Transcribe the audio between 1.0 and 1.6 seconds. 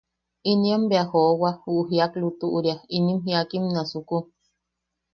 joowa